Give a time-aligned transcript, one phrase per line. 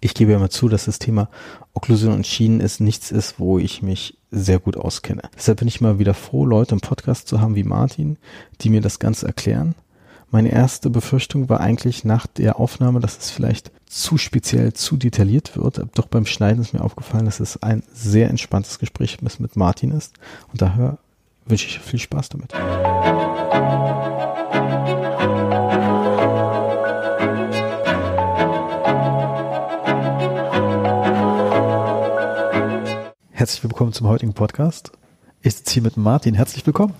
[0.00, 1.28] Ich gebe ja mal zu, dass das Thema
[1.74, 5.22] Okklusion und Schienen ist nichts ist, wo ich mich sehr gut auskenne.
[5.36, 8.16] Deshalb bin ich mal wieder froh, Leute im Podcast zu haben wie Martin,
[8.60, 9.74] die mir das Ganze erklären.
[10.30, 15.56] Meine erste Befürchtung war eigentlich nach der Aufnahme, dass es vielleicht zu speziell, zu detailliert
[15.56, 15.82] wird.
[15.94, 20.14] Doch beim Schneiden ist mir aufgefallen, dass es ein sehr entspanntes Gespräch mit Martin ist.
[20.52, 20.98] Und daher
[21.46, 22.54] wünsche ich viel Spaß damit.
[33.40, 34.92] Herzlich willkommen zum heutigen Podcast.
[35.40, 36.34] Ich sitze hier mit Martin.
[36.34, 36.92] Herzlich willkommen.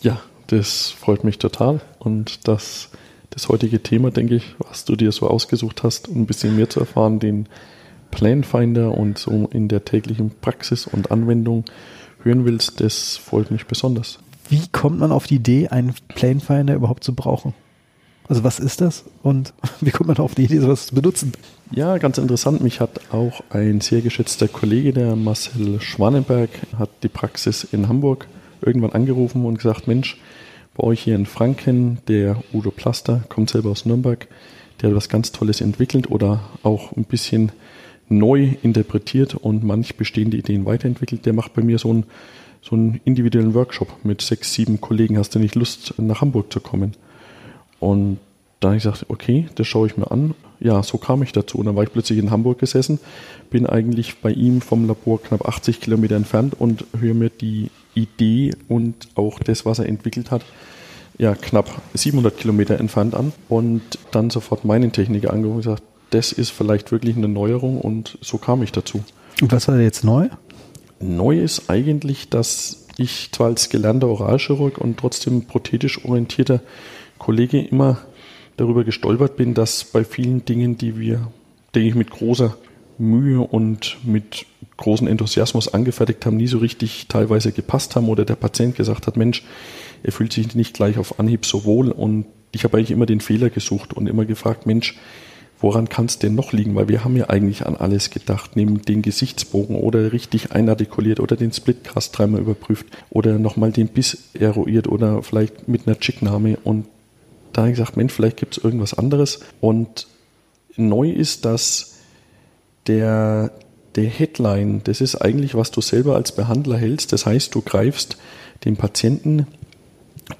[0.00, 1.82] Ja, das freut mich total.
[1.98, 2.88] Und das,
[3.28, 6.70] das heutige Thema, denke ich, was du dir so ausgesucht hast, um ein bisschen mehr
[6.70, 7.46] zu erfahren, den
[8.10, 11.66] Planfinder und so in der täglichen Praxis und Anwendung
[12.22, 14.18] hören willst, das freut mich besonders.
[14.48, 17.52] Wie kommt man auf die Idee, einen Planefinder überhaupt zu brauchen?
[18.28, 21.32] Also was ist das und wie kommt man auf die Idee, sowas zu benutzen?
[21.74, 22.60] Ja, ganz interessant.
[22.60, 28.26] Mich hat auch ein sehr geschätzter Kollege, der Marcel Schwanenberg, hat die Praxis in Hamburg
[28.60, 30.18] irgendwann angerufen und gesagt, Mensch,
[30.74, 34.28] bei euch hier in Franken, der Udo Plaster, kommt selber aus Nürnberg,
[34.80, 37.52] der hat was ganz Tolles entwickelt oder auch ein bisschen
[38.08, 41.26] neu interpretiert und manch bestehende Ideen weiterentwickelt.
[41.26, 42.04] Der macht bei mir so einen,
[42.60, 45.18] so einen individuellen Workshop mit sechs, sieben Kollegen.
[45.18, 46.92] Hast du nicht Lust, nach Hamburg zu kommen?
[47.82, 48.18] Und
[48.60, 50.34] da habe ich gesagt, okay, das schaue ich mir an.
[50.60, 51.58] Ja, so kam ich dazu.
[51.58, 53.00] Und dann war ich plötzlich in Hamburg gesessen,
[53.50, 58.54] bin eigentlich bei ihm vom Labor knapp 80 Kilometer entfernt und höre mir die Idee
[58.68, 60.42] und auch das, was er entwickelt hat,
[61.18, 66.30] ja, knapp 700 Kilometer entfernt an und dann sofort meinen Techniker angerufen und gesagt, das
[66.30, 69.02] ist vielleicht wirklich eine Neuerung und so kam ich dazu.
[69.40, 70.28] Und was war jetzt neu?
[71.00, 76.60] Neu ist eigentlich, dass ich zwar als gelernter Oralchirurg und trotzdem prothetisch orientierter
[77.22, 77.98] Kollege immer
[78.56, 81.28] darüber gestolpert bin, dass bei vielen Dingen, die wir,
[81.72, 82.56] denke ich, mit großer
[82.98, 84.44] Mühe und mit
[84.76, 89.16] großem Enthusiasmus angefertigt haben, nie so richtig teilweise gepasst haben oder der Patient gesagt hat,
[89.16, 89.44] Mensch,
[90.02, 93.20] er fühlt sich nicht gleich auf Anhieb so wohl und ich habe eigentlich immer den
[93.20, 94.98] Fehler gesucht und immer gefragt, Mensch,
[95.60, 96.74] woran kann es denn noch liegen?
[96.74, 101.36] Weil wir haben ja eigentlich an alles gedacht, neben den Gesichtsbogen oder richtig einartikuliert oder
[101.36, 106.86] den Splitcast dreimal überprüft oder nochmal den Biss eruiert oder vielleicht mit einer Chicknahme und
[107.52, 110.06] da habe ich gesagt, Mensch, vielleicht gibt es irgendwas anderes und
[110.76, 111.98] neu ist, dass
[112.86, 113.52] der,
[113.94, 117.12] der Headline, das ist eigentlich, was du selber als Behandler hältst.
[117.12, 118.16] Das heißt, du greifst
[118.64, 119.46] dem Patienten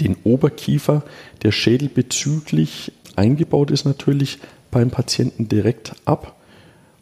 [0.01, 1.03] den Oberkiefer,
[1.43, 4.39] der Schädel bezüglich eingebaut ist natürlich
[4.71, 6.37] beim Patienten direkt ab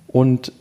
[0.09, 0.53] und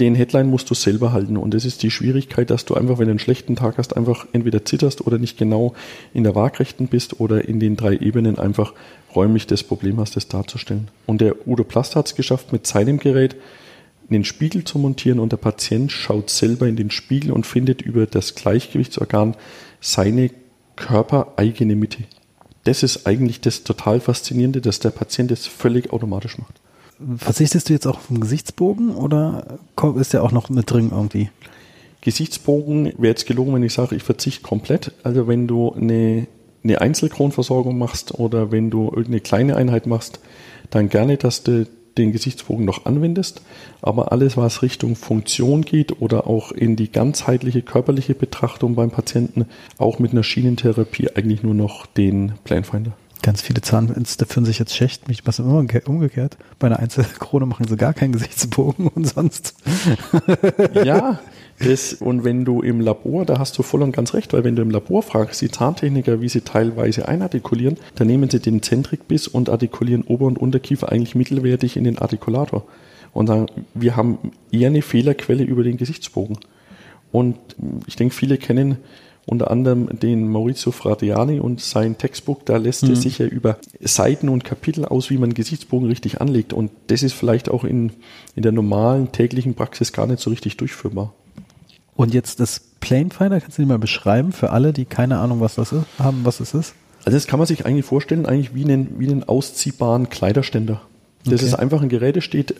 [0.00, 3.06] den Headline musst du selber halten und das ist die Schwierigkeit, dass du einfach, wenn
[3.06, 5.74] du einen schlechten Tag hast, einfach entweder zitterst oder nicht genau
[6.12, 8.72] in der Waagrechten bist oder in den drei Ebenen einfach
[9.14, 10.88] räumlich das Problem hast, das darzustellen.
[11.06, 13.36] Und der Udo Plast hat es geschafft mit seinem Gerät,
[14.08, 17.80] in den Spiegel zu montieren und der Patient schaut selber in den Spiegel und findet
[17.80, 19.34] über das Gleichgewichtsorgan
[19.80, 20.30] seine
[20.76, 22.04] körpereigene Mitte.
[22.64, 26.60] Das ist eigentlich das total Faszinierende, dass der Patient das völlig automatisch macht.
[27.16, 29.58] Verzichtest du jetzt auch vom Gesichtsbogen oder
[29.96, 31.30] ist der auch noch mit drin irgendwie?
[32.00, 34.92] Gesichtsbogen wäre jetzt gelogen, wenn ich sage, ich verzichte komplett.
[35.02, 36.26] Also wenn du eine,
[36.62, 40.20] eine Einzelkronversorgung machst oder wenn du irgendeine kleine Einheit machst,
[40.70, 41.66] dann gerne, dass du
[41.96, 43.42] den Gesichtsbogen noch anwendest,
[43.80, 49.46] aber alles, was Richtung Funktion geht oder auch in die ganzheitliche körperliche Betrachtung beim Patienten,
[49.78, 52.92] auch mit einer Schienentherapie eigentlich nur noch den Planfinder.
[53.24, 55.08] Ganz viele Zahnärzte führen sich jetzt schlecht.
[55.08, 56.36] Mich was immer umgekehrt.
[56.58, 59.54] Bei einer Einzelkrone machen sie gar keinen Gesichtsbogen und sonst.
[60.84, 61.20] Ja,
[61.58, 64.56] das, und wenn du im Labor, da hast du voll und ganz recht, weil wenn
[64.56, 69.26] du im Labor fragst, die Zahntechniker, wie sie teilweise einartikulieren, dann nehmen sie den Zentrikbiss
[69.26, 72.66] und artikulieren Ober- und Unterkiefer eigentlich mittelwertig in den Artikulator.
[73.14, 74.18] Und sagen, wir haben
[74.52, 76.40] eher eine Fehlerquelle über den Gesichtsbogen.
[77.10, 77.38] Und
[77.86, 78.76] ich denke, viele kennen
[79.26, 82.90] unter anderem den Maurizio Fradiani und sein Textbook, da lässt mhm.
[82.90, 86.52] er sich ja über Seiten und Kapitel aus, wie man Gesichtsbogen richtig anlegt.
[86.52, 87.92] Und das ist vielleicht auch in,
[88.36, 91.12] in der normalen täglichen Praxis gar nicht so richtig durchführbar.
[91.96, 95.54] Und jetzt das Planefinder, kannst du dir mal beschreiben für alle, die keine Ahnung, was
[95.54, 96.74] das ist, haben, was es ist?
[97.04, 100.82] Also das kann man sich eigentlich vorstellen, eigentlich wie einen, wie einen ausziehbaren Kleiderständer.
[101.24, 101.46] Das okay.
[101.46, 102.56] ist einfach ein Gerät, das steht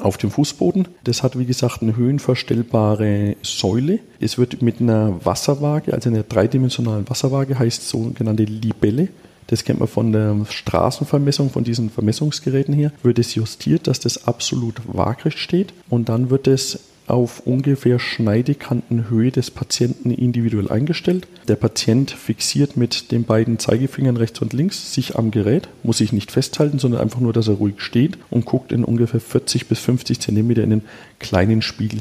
[0.00, 0.88] auf dem Fußboden.
[1.04, 4.00] Das hat, wie gesagt, eine höhenverstellbare Säule.
[4.20, 9.08] Es wird mit einer Wasserwaage, also einer dreidimensionalen Wasserwaage, heißt sogenannte Libelle.
[9.46, 12.92] Das kennt man von der Straßenvermessung, von diesen Vermessungsgeräten hier.
[13.02, 19.30] Wird es justiert, dass das absolut waagrecht steht und dann wird es auf ungefähr Schneidekantenhöhe
[19.30, 21.26] des Patienten individuell eingestellt.
[21.48, 26.12] Der Patient fixiert mit den beiden Zeigefingern rechts und links sich am Gerät, muss sich
[26.12, 29.80] nicht festhalten, sondern einfach nur, dass er ruhig steht und guckt in ungefähr 40 bis
[29.80, 30.82] 50 Zentimeter in den
[31.18, 32.00] kleinen Spiegel.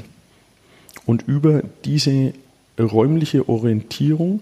[1.06, 2.34] Und über diese
[2.80, 4.40] räumliche Orientierung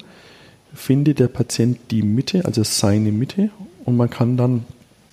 [0.73, 3.49] findet der Patient die Mitte, also seine Mitte,
[3.83, 4.65] und man kann dann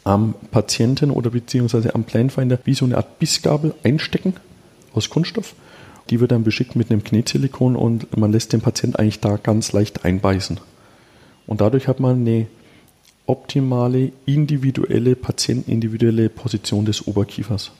[0.05, 4.35] am Patienten oder beziehungsweise am Planfinder wie so eine Art Bissgabel einstecken
[4.95, 5.55] aus Kunststoff.
[6.11, 9.73] Die wird dann beschickt mit einem Knetsilikon und man lässt den Patienten eigentlich da ganz
[9.73, 10.59] leicht einbeißen.
[11.47, 12.47] Und dadurch hat man eine
[13.27, 17.73] optimale, individuelle, patientenindividuelle Position des Oberkiefers.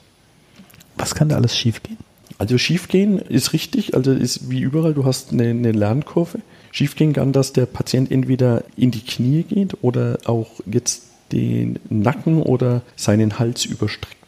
[0.97, 1.97] Was kann da alles schiefgehen?
[2.37, 6.39] Also schiefgehen ist richtig, also ist wie überall, du hast eine, eine Lernkurve.
[6.71, 12.41] Schiefgehen kann, dass der Patient entweder in die Knie geht oder auch jetzt den Nacken
[12.41, 14.18] oder seinen Hals überstreckt.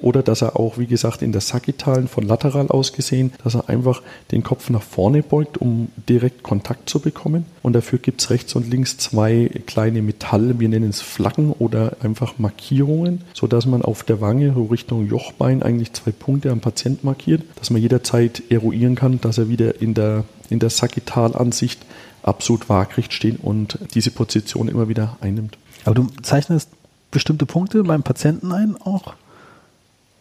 [0.00, 3.68] Oder dass er auch, wie gesagt, in der Sagittalen von lateral aus gesehen, dass er
[3.68, 7.46] einfach den Kopf nach vorne beugt, um direkt Kontakt zu bekommen.
[7.62, 11.96] Und dafür gibt es rechts und links zwei kleine Metall, wir nennen es Flaggen oder
[12.00, 17.02] einfach Markierungen, sodass man auf der Wange so Richtung Jochbein eigentlich zwei Punkte am Patient
[17.02, 21.80] markiert, dass man jederzeit eruieren kann, dass er wieder in der, in der Sagittalansicht
[22.22, 25.56] absolut waagrecht steht und diese Position immer wieder einnimmt.
[25.84, 26.68] Aber du zeichnest
[27.10, 29.14] bestimmte Punkte beim Patienten ein auch?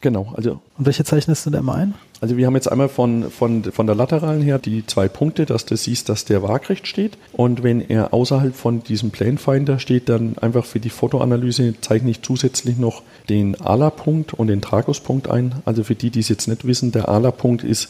[0.06, 0.60] Genau, also.
[0.78, 1.96] Und welche zeichnest du da immer ein?
[2.22, 5.66] Also wir haben jetzt einmal von, von, von der lateralen her die zwei Punkte, dass
[5.66, 7.18] du siehst, dass der waagrecht steht.
[7.34, 12.22] Und wenn er außerhalb von diesem Planefinder steht, dann einfach für die Fotoanalyse zeichne ich
[12.22, 15.56] zusätzlich noch den ALA-Punkt und den Traguspunkt ein.
[15.66, 17.90] Also für die, die es jetzt nicht wissen, der ALA-Punkt ist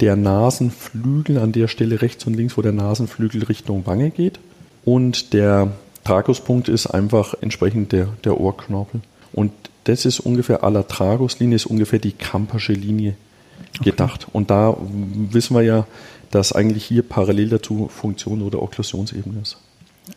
[0.00, 4.38] der Nasenflügel an der Stelle rechts und links, wo der Nasenflügel Richtung Wange geht.
[4.84, 5.72] Und der
[6.04, 9.00] Traguspunkt ist einfach entsprechend der, der Ohrknorpel.
[9.32, 9.50] Und
[9.84, 13.14] das ist ungefähr aller Traguslinie, ist ungefähr die Kampersche Linie
[13.82, 14.24] gedacht.
[14.24, 14.30] Okay.
[14.36, 14.76] Und da
[15.30, 15.86] wissen wir ja,
[16.30, 19.58] dass eigentlich hier parallel dazu Funktion oder Okklusionsebene ist.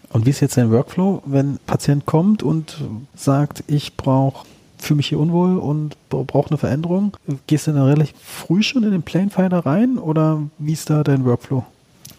[0.10, 2.78] Und wie ist jetzt dein Workflow, wenn ein Patient kommt und
[3.16, 4.46] sagt, ich brauche
[4.78, 7.18] fühle mich hier unwohl und brauche eine Veränderung.
[7.48, 11.26] Gehst du dann relativ früh schon in den Planefinder rein oder wie ist da dein
[11.26, 11.66] Workflow?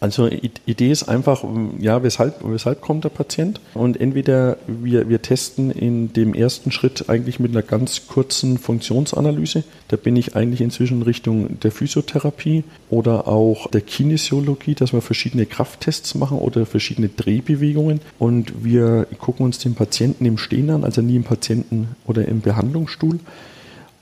[0.01, 1.45] Also Idee ist einfach,
[1.79, 3.61] ja, weshalb, weshalb kommt der Patient?
[3.75, 9.65] Und entweder wir, wir testen in dem ersten Schritt eigentlich mit einer ganz kurzen Funktionsanalyse.
[9.89, 15.47] Da bin ich eigentlich inzwischen Richtung der Physiotherapie oder auch der Kinesiologie, dass wir verschiedene
[15.47, 18.01] Krafttests machen oder verschiedene Drehbewegungen.
[18.19, 22.41] Und wir gucken uns den Patienten im Stehen an, also nie im Patienten oder im
[22.41, 23.19] Behandlungsstuhl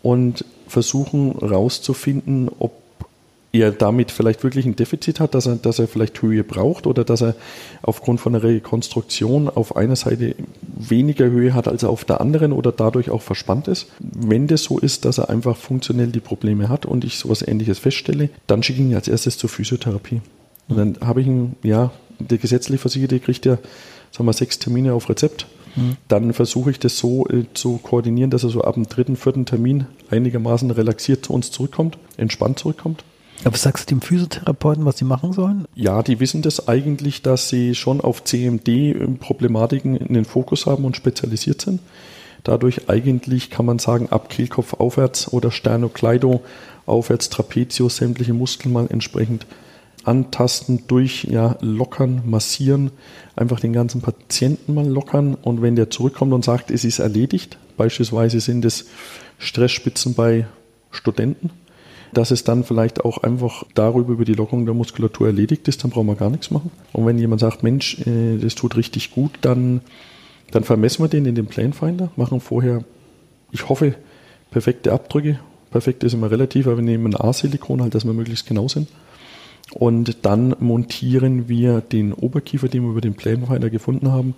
[0.02, 2.85] und versuchen herauszufinden, ob
[3.60, 7.04] er damit vielleicht wirklich ein Defizit hat, dass er, dass er vielleicht Höhe braucht oder
[7.04, 7.34] dass er
[7.82, 12.72] aufgrund von der Rekonstruktion auf einer Seite weniger Höhe hat als auf der anderen oder
[12.72, 13.88] dadurch auch verspannt ist.
[13.98, 17.78] Wenn das so ist, dass er einfach funktionell die Probleme hat und ich sowas ähnliches
[17.78, 20.20] feststelle, dann schicke ich ihn als erstes zur Physiotherapie.
[20.68, 23.58] Und dann habe ich ihn, ja, der gesetzlich Versicherte kriegt ja,
[24.10, 25.46] sagen wir, sechs Termine auf Rezept.
[25.76, 25.96] Mhm.
[26.08, 29.46] Dann versuche ich das so äh, zu koordinieren, dass er so ab dem dritten, vierten
[29.46, 33.04] Termin einigermaßen relaxiert zu uns zurückkommt, entspannt zurückkommt.
[33.44, 35.66] Aber sagst du dem Physiotherapeuten, was sie machen sollen?
[35.74, 40.96] Ja, die wissen das eigentlich, dass sie schon auf CMD-Problematiken in den Fokus haben und
[40.96, 41.80] spezialisiert sind.
[42.44, 46.42] Dadurch eigentlich kann man sagen, ab Kehlkopf aufwärts oder Sternokleido
[46.86, 49.46] aufwärts, Trapezius, sämtliche Muskeln mal entsprechend
[50.04, 52.92] antasten, durch, ja, lockern, massieren,
[53.34, 57.58] einfach den ganzen Patienten mal lockern und wenn der zurückkommt und sagt, es ist erledigt,
[57.76, 58.86] beispielsweise sind es
[59.38, 60.46] Stressspitzen bei
[60.92, 61.50] Studenten,
[62.12, 65.90] dass es dann vielleicht auch einfach darüber über die Lockerung der Muskulatur erledigt ist, dann
[65.90, 66.70] brauchen wir gar nichts machen.
[66.92, 69.80] Und wenn jemand sagt, Mensch, äh, das tut richtig gut, dann,
[70.50, 72.84] dann vermessen wir den in den Planfinder, machen vorher,
[73.52, 73.94] ich hoffe,
[74.50, 75.38] perfekte Abdrücke.
[75.70, 78.88] Perfekt ist immer relativ, aber wir nehmen ein A-Silikon, halt, dass wir möglichst genau sind.
[79.72, 84.34] Und dann montieren wir den Oberkiefer, den wir über den Planfinder gefunden haben,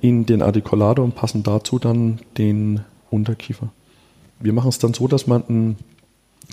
[0.00, 3.70] in den Articulator und passen dazu dann den Unterkiefer.
[4.40, 5.76] Wir machen es dann so, dass man ein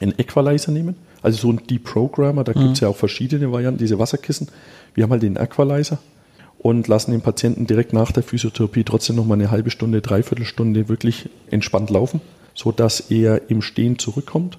[0.01, 2.63] einen Equalizer nehmen, also so ein Deprogrammer, da mhm.
[2.63, 4.49] gibt es ja auch verschiedene Varianten, diese Wasserkissen.
[4.93, 5.99] Wir haben halt den Equalizer
[6.59, 10.45] und lassen den Patienten direkt nach der Physiotherapie trotzdem noch mal eine halbe Stunde, dreiviertel
[10.45, 12.21] Stunde wirklich entspannt laufen,
[12.53, 14.57] sodass er im Stehen zurückkommt.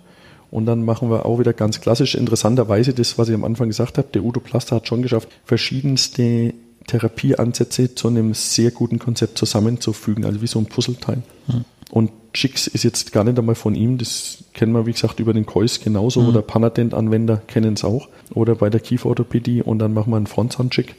[0.50, 3.98] Und dann machen wir auch wieder ganz klassisch, interessanterweise das, was ich am Anfang gesagt
[3.98, 6.54] habe, der Udo Plaster hat schon geschafft, verschiedenste
[6.86, 11.22] Therapieansätze zu einem sehr guten Konzept zusammenzufügen, also wie so ein Puzzleteil.
[11.48, 11.64] Mhm.
[11.90, 15.32] Und Chicks ist jetzt gar nicht einmal von ihm, das kennen wir, wie gesagt, über
[15.32, 16.28] den Kois genauso mhm.
[16.28, 20.96] oder Panadent-Anwender kennen es auch oder bei der Kieferorthopädie und dann machen wir einen Frontsoundcheck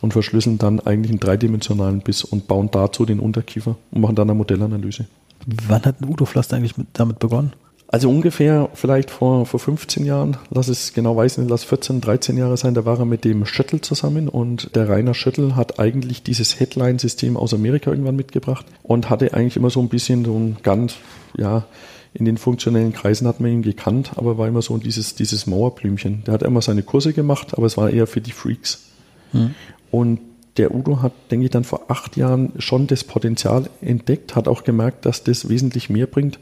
[0.00, 4.28] und verschlüsseln dann eigentlich einen dreidimensionalen Biss und bauen dazu den Unterkiefer und machen dann
[4.30, 5.06] eine Modellanalyse.
[5.46, 7.52] Wann hat ein Udo Pflaster eigentlich mit, damit begonnen?
[7.88, 12.36] Also ungefähr vielleicht vor, vor 15 Jahren, lass es genau weiß nicht, lass 14, 13
[12.36, 16.24] Jahre sein, da war er mit dem Shuttle zusammen und der Rainer Shuttle hat eigentlich
[16.24, 20.56] dieses Headline-System aus Amerika irgendwann mitgebracht und hatte eigentlich immer so ein bisschen so ein
[20.64, 20.96] ganz,
[21.36, 21.64] ja,
[22.12, 26.24] in den funktionellen Kreisen hat man ihn gekannt, aber war immer so dieses, dieses Mauerblümchen.
[26.24, 28.86] Der hat immer seine Kurse gemacht, aber es war eher für die Freaks.
[29.32, 29.54] Hm.
[29.90, 30.20] Und
[30.56, 34.64] der Udo hat, denke ich, dann vor acht Jahren schon das Potenzial entdeckt, hat auch
[34.64, 36.38] gemerkt, dass das wesentlich mehr bringt,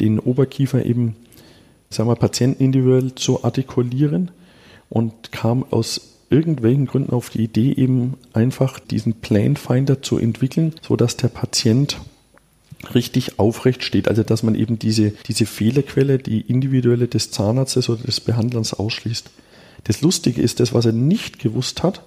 [0.00, 1.16] den Oberkiefer eben,
[1.90, 4.30] sagen wir, Patienten individuell zu artikulieren
[4.88, 11.16] und kam aus irgendwelchen Gründen auf die Idee, eben einfach diesen Planfinder zu entwickeln, sodass
[11.16, 11.98] der Patient
[12.94, 14.08] richtig aufrecht steht.
[14.08, 19.30] Also dass man eben diese, diese Fehlerquelle, die individuelle des Zahnarztes oder des Behandlers ausschließt.
[19.84, 22.02] Das Lustige ist, das, was er nicht gewusst hat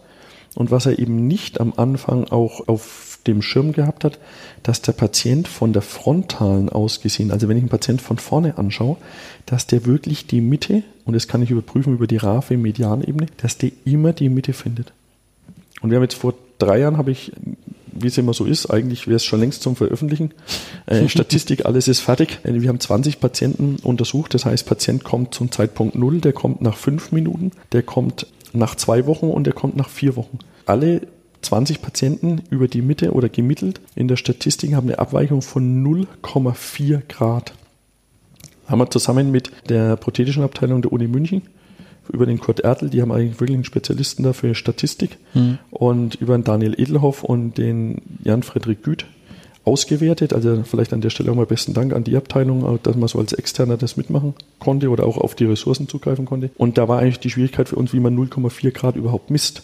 [0.55, 4.19] und was er eben nicht am Anfang auch auf dem Schirm gehabt hat,
[4.63, 8.57] dass der Patient von der frontalen aus gesehen, also wenn ich einen Patient von vorne
[8.57, 8.97] anschaue,
[9.45, 13.57] dass der wirklich die Mitte, und das kann ich überprüfen über die RAFE Medianebene, dass
[13.57, 14.93] der immer die Mitte findet.
[15.81, 17.31] Und wir haben jetzt vor drei Jahren, habe ich
[18.01, 20.31] wie es immer so ist, eigentlich wäre es schon längst zum Veröffentlichen.
[20.85, 22.39] Äh, Statistik, alles ist fertig.
[22.43, 26.61] Äh, wir haben 20 Patienten untersucht, das heißt, Patient kommt zum Zeitpunkt null, der kommt
[26.61, 30.39] nach fünf Minuten, der kommt nach zwei Wochen und der kommt nach vier Wochen.
[30.65, 31.01] Alle
[31.41, 37.01] 20 Patienten über die Mitte oder gemittelt in der Statistik haben eine Abweichung von 0,4
[37.07, 37.53] Grad.
[38.67, 41.43] Haben wir zusammen mit der prothetischen Abteilung der Uni München
[42.11, 45.59] über den Kurt Ertel, die haben eigentlich wirklich einen Spezialisten da für Statistik mhm.
[45.69, 49.05] und über den Daniel Edelhoff und den Jan-Friedrich Güth
[49.63, 50.33] ausgewertet.
[50.33, 53.19] Also vielleicht an der Stelle auch mal besten Dank an die Abteilung, dass man so
[53.19, 56.49] als Externer das mitmachen konnte oder auch auf die Ressourcen zugreifen konnte.
[56.57, 59.63] Und da war eigentlich die Schwierigkeit für uns, wie man 0,4 Grad überhaupt misst.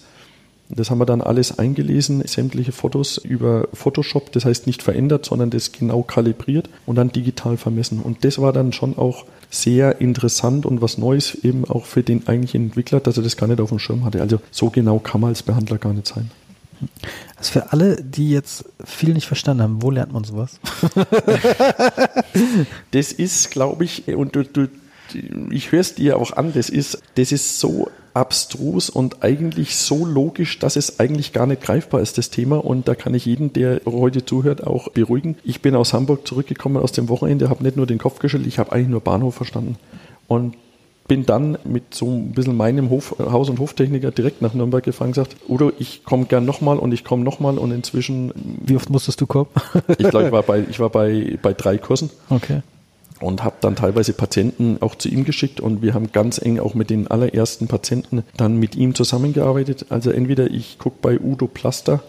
[0.69, 5.51] Das haben wir dann alles eingelesen, sämtliche Fotos über Photoshop, das heißt nicht verändert, sondern
[5.51, 8.00] das genau kalibriert und dann digital vermessen.
[8.00, 12.27] Und das war dann schon auch sehr interessant und was Neues eben auch für den
[12.27, 14.22] eigentlichen Entwickler, dass er das gar nicht auf dem Schirm hatte.
[14.22, 16.31] Also so genau kann man als Behandler gar nicht sein.
[17.38, 20.60] Also für alle, die jetzt viel nicht verstanden haben, wo lernt man sowas?
[22.91, 24.67] das ist, glaube ich, und du, du,
[25.52, 30.06] ich höre es dir auch an, das ist, das ist so abstrus und eigentlich so
[30.06, 32.64] logisch, dass es eigentlich gar nicht greifbar ist, das Thema.
[32.64, 35.36] Und da kann ich jeden, der heute zuhört, auch beruhigen.
[35.44, 38.58] Ich bin aus Hamburg zurückgekommen aus dem Wochenende, habe nicht nur den Kopf geschüttelt, ich
[38.58, 39.78] habe eigentlich nur Bahnhof verstanden.
[40.28, 40.56] Und
[41.08, 45.10] bin dann mit so ein bisschen meinem Hof, Haus- und Hoftechniker direkt nach Nürnberg gefahren
[45.10, 48.34] und gesagt, Udo, ich komme gern nochmal und ich komme nochmal und inzwischen.
[48.66, 49.50] Wie oft musstest du kommen?
[50.00, 52.10] ich glaube, ich war bei, ich war bei, bei drei Kursen.
[52.30, 52.62] Okay
[53.19, 56.74] und habe dann teilweise Patienten auch zu ihm geschickt und wir haben ganz eng auch
[56.74, 59.86] mit den allerersten Patienten dann mit ihm zusammengearbeitet.
[59.89, 62.03] Also entweder ich gucke bei Udo Plaster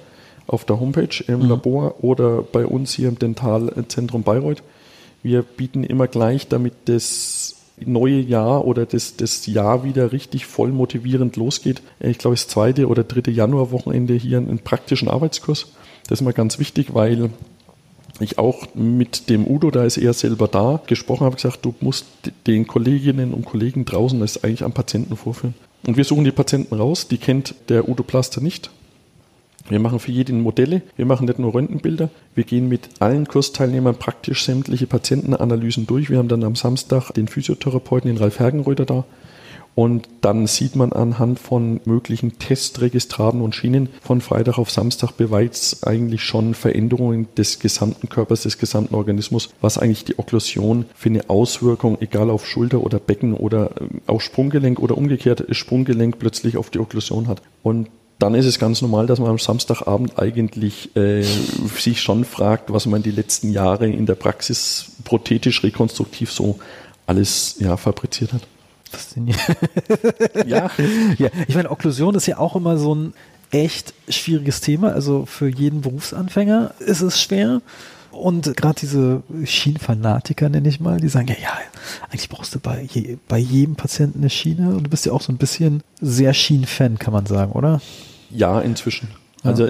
[0.47, 1.49] auf der Homepage im mhm.
[1.49, 4.63] Labor oder bei uns hier im Dentalzentrum Bayreuth.
[5.23, 10.71] Wir bieten immer gleich, damit das neue Jahr oder das, das Jahr wieder richtig voll
[10.71, 11.83] motivierend losgeht.
[12.01, 15.73] Ich glaube, das zweite oder dritte Januarwochenende hier einen praktischen Arbeitskurs.
[16.09, 17.31] Das ist mal ganz wichtig, weil
[18.25, 22.07] ich auch mit dem Udo, da ist er selber da, gesprochen habe, gesagt, du musst
[22.47, 25.55] den Kolleginnen und Kollegen draußen das eigentlich am Patienten vorführen.
[25.87, 28.71] Und wir suchen die Patienten raus, die kennt der Udo Plaster nicht.
[29.69, 33.97] Wir machen für jeden Modelle, wir machen nicht nur Röntgenbilder, wir gehen mit allen Kursteilnehmern
[33.97, 36.09] praktisch sämtliche Patientenanalysen durch.
[36.09, 39.05] Wir haben dann am Samstag den Physiotherapeuten, den Ralf Hergenröder da,
[39.77, 45.83] und dann sieht man anhand von möglichen Testregistraten und Schienen von Freitag auf Samstag bereits
[45.83, 51.29] eigentlich schon Veränderungen des gesamten Körpers, des gesamten Organismus, was eigentlich die Okklusion für eine
[51.29, 56.71] Auswirkung, egal auf Schulter oder Becken oder ähm, auch Sprunggelenk oder umgekehrt Sprunggelenk plötzlich auf
[56.71, 57.43] die Okklusion hat.
[57.63, 62.73] Und dann ist es ganz normal, dass man am Samstagabend eigentlich äh, sich schon fragt,
[62.73, 66.59] was man die letzten Jahre in der Praxis prothetisch rekonstruktiv so
[67.07, 68.41] alles ja, fabriziert hat.
[68.91, 69.43] Faszinierend.
[70.47, 70.71] ja.
[71.19, 71.29] ja.
[71.49, 73.15] Ich meine, Okklusion ist ja auch immer so ein
[73.51, 74.93] echt schwieriges Thema.
[74.93, 77.61] Also für jeden Berufsanfänger ist es schwer.
[78.11, 81.53] Und gerade diese Schienenfanatiker, nenne ich mal, die sagen, ja, ja,
[82.09, 84.71] eigentlich brauchst du bei, je, bei jedem Patienten eine Schiene.
[84.71, 87.81] Und du bist ja auch so ein bisschen sehr Schienenfan, kann man sagen, oder?
[88.31, 89.09] Ja, inzwischen.
[89.43, 89.69] Also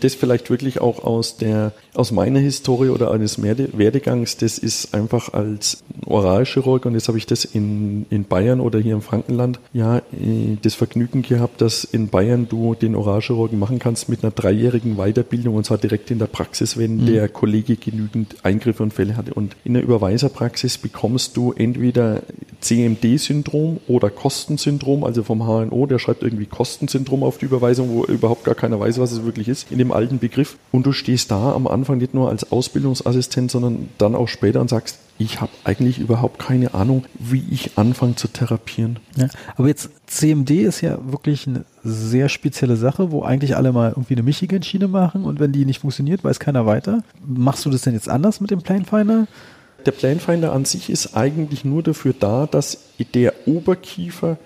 [0.00, 5.32] das vielleicht wirklich auch aus der aus meiner Historie oder eines Werdegangs, das ist einfach
[5.32, 9.98] als Oralchirurg und jetzt habe ich das in, in Bayern oder hier im Frankenland ja
[9.98, 14.96] äh, das Vergnügen gehabt, dass in Bayern du den Oralchirurgen machen kannst mit einer dreijährigen
[14.96, 17.06] Weiterbildung und zwar direkt in der Praxis, wenn mhm.
[17.06, 19.34] der Kollege genügend Eingriffe und Fälle hatte.
[19.34, 22.22] Und in der Überweiserpraxis bekommst du entweder
[22.60, 28.44] CMD-Syndrom oder Kostensyndrom, also vom HNO, der schreibt irgendwie Kostensyndrom auf die Überweisung, wo überhaupt
[28.44, 30.56] gar keiner weiß, was es wirklich ist, in dem alten Begriff.
[30.72, 34.68] Und du stehst da am Anfang nicht nur als Ausbildungsassistent, sondern dann auch später und
[34.68, 38.98] sagst, ich habe eigentlich überhaupt keine Ahnung, wie ich anfange zu therapieren.
[39.16, 43.90] Ja, aber jetzt CMD ist ja wirklich eine sehr spezielle Sache, wo eigentlich alle mal
[43.90, 47.04] irgendwie eine Michigan-Schiene machen und wenn die nicht funktioniert, weiß keiner weiter.
[47.24, 49.28] Machst du das denn jetzt anders mit dem Planefinder?
[49.86, 52.78] Der Planefinder an sich ist eigentlich nur dafür da, dass
[53.14, 54.38] der Oberkiefer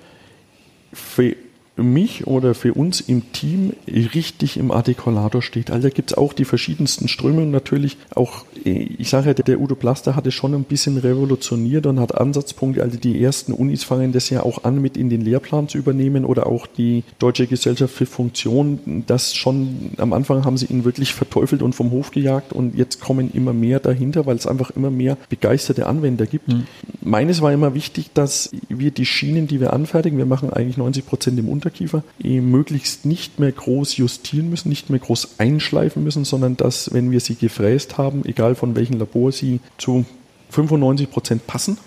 [0.93, 1.37] für
[1.83, 5.71] mich oder für uns im Team richtig im Artikulator steht.
[5.71, 7.97] Also da gibt es auch die verschiedensten Strömungen natürlich.
[8.15, 12.01] Auch, äh, ich sage ja, der Udo Plaster hat es schon ein bisschen revolutioniert und
[12.01, 12.83] hat Ansatzpunkte.
[12.83, 16.25] Also die ersten Unis fangen das ja auch an, mit in den Lehrplan zu übernehmen
[16.25, 19.05] oder auch die Deutsche Gesellschaft für Funktion.
[19.07, 23.01] Das schon am Anfang haben sie ihn wirklich verteufelt und vom Hof gejagt und jetzt
[23.01, 26.49] kommen immer mehr dahinter, weil es einfach immer mehr begeisterte Anwender gibt.
[26.49, 26.65] Mhm.
[27.01, 31.07] Meines war immer wichtig, dass wir die Schienen, die wir anfertigen, wir machen eigentlich 90
[31.07, 36.25] Prozent im Unterricht, Unterkiefer möglichst nicht mehr groß justieren müssen, nicht mehr groß einschleifen müssen,
[36.25, 40.07] sondern dass, wenn wir sie gefräst haben, egal von welchem Labor sie zu
[40.51, 41.79] 95 Prozent passen.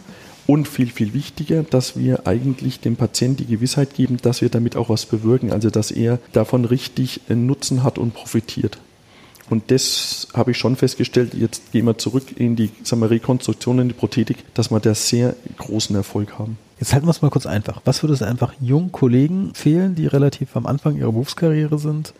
[0.47, 4.75] Und viel, viel wichtiger, dass wir eigentlich dem Patienten die Gewissheit geben, dass wir damit
[4.75, 8.77] auch was bewirken, also dass er davon richtig Nutzen hat und profitiert.
[9.51, 13.79] Und das habe ich schon festgestellt, jetzt gehen wir zurück in die sagen wir, Rekonstruktion
[13.79, 16.57] in die Prothetik, dass wir da sehr großen Erfolg haben.
[16.79, 17.81] Jetzt halten wir es mal kurz einfach.
[17.83, 22.13] Was würde es einfach jungen Kollegen fehlen, die relativ am Anfang ihrer Berufskarriere sind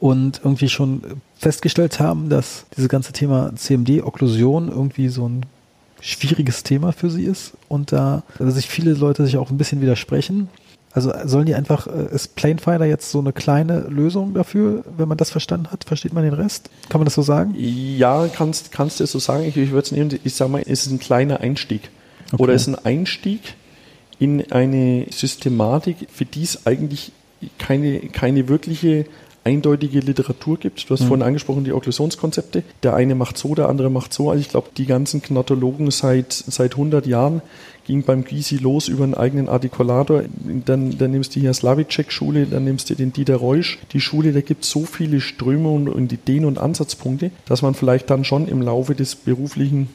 [0.00, 1.02] und irgendwie schon
[1.36, 5.44] festgestellt haben, dass dieses ganze Thema CMD, Okklusion irgendwie so ein
[6.00, 10.48] schwieriges Thema für sie ist und da sich viele Leute sich auch ein bisschen widersprechen.
[10.94, 15.18] Also sollen die einfach, äh, ist Planefinder jetzt so eine kleine Lösung dafür, wenn man
[15.18, 15.84] das verstanden hat?
[15.84, 16.70] Versteht man den Rest?
[16.88, 17.52] Kann man das so sagen?
[17.58, 19.44] Ja, kannst, kannst du so sagen.
[19.44, 21.90] Ich, ich würde es nehmen, ich sage mal, es ist ein kleiner Einstieg.
[22.32, 22.42] Okay.
[22.42, 23.40] Oder es ist ein Einstieg
[24.20, 27.10] in eine Systematik, für die es eigentlich
[27.58, 29.06] keine, keine wirkliche
[29.42, 30.88] eindeutige Literatur gibt.
[30.88, 31.08] Du hast mhm.
[31.08, 32.62] vorhin angesprochen, die Okklusionskonzepte.
[32.82, 34.30] Der eine macht so, der andere macht so.
[34.30, 37.42] Also ich glaube, die ganzen Knatologen seit, seit 100 Jahren
[37.84, 40.24] ging beim Gysi los über einen eigenen Artikulator.
[40.64, 43.78] Dann, dann nimmst du hier Slavicek-Schule, dann nimmst du den Dieter Reusch.
[43.92, 48.10] Die Schule, da gibt es so viele Strömungen und Ideen und Ansatzpunkte, dass man vielleicht
[48.10, 49.88] dann schon im Laufe des beruflichen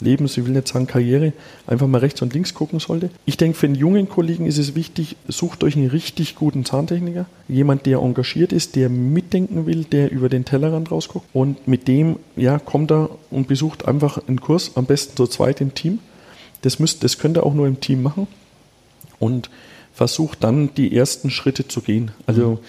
[0.00, 1.32] Lebens, ich will nicht sagen Karriere,
[1.66, 3.10] einfach mal rechts und links gucken sollte.
[3.24, 7.26] Ich denke, für einen jungen Kollegen ist es wichtig, sucht euch einen richtig guten Zahntechniker,
[7.48, 12.16] jemand, der engagiert ist, der mitdenken will, der über den Tellerrand rausguckt und mit dem,
[12.36, 16.00] ja, kommt er und besucht einfach einen Kurs, am besten zu zweit im Team.
[16.62, 18.26] Das müsst, das könnt ihr auch nur im Team machen
[19.18, 19.50] und
[19.94, 22.10] versucht dann die ersten Schritte zu gehen.
[22.26, 22.60] Also,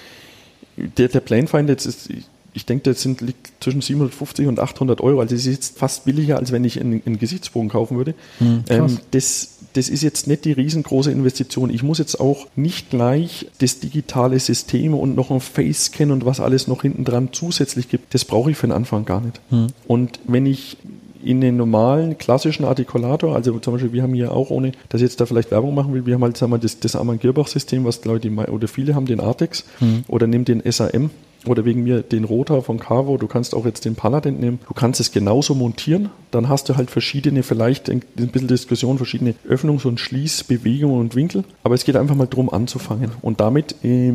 [0.78, 2.10] der, der Planfinder, jetzt ist,
[2.58, 5.19] ich denke, das sind, liegt zwischen 750 und 800 Euro.
[5.19, 8.15] Also es ist jetzt fast billiger, als wenn ich einen, einen Gesichtsbogen kaufen würde.
[8.39, 11.69] Hm, ähm, das, das ist jetzt nicht die riesengroße Investition.
[11.69, 16.39] Ich muss jetzt auch nicht gleich das digitale System und noch ein Face-Scan und was
[16.39, 18.13] alles noch hinten dran zusätzlich gibt.
[18.15, 19.39] Das brauche ich für den Anfang gar nicht.
[19.50, 19.67] Hm.
[19.86, 20.78] Und wenn ich
[21.23, 25.08] in den normalen klassischen Artikulator, also zum Beispiel wir haben hier auch, ohne dass ich
[25.08, 28.03] jetzt da vielleicht Werbung machen will, wir haben halt sagen wir, das, das Amann-Girbach-System, was
[28.06, 30.03] Leute oder viele haben, den Artex hm.
[30.08, 31.10] oder nimm den SAM,
[31.45, 34.73] oder wegen mir den Rotor von Carvo, du kannst auch jetzt den Paladin nehmen, du
[34.73, 39.86] kannst es genauso montieren, dann hast du halt verschiedene, vielleicht ein bisschen Diskussion, verschiedene Öffnungs-
[39.86, 43.12] und Schließbewegungen und Winkel, aber es geht einfach mal darum anzufangen.
[43.21, 44.13] Und damit äh,